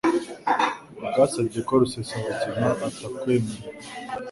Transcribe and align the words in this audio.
Bwasabye 1.09 1.59
ko 1.67 1.73
Rusesabagina 1.81 2.65
atakwemererwa 2.73 3.55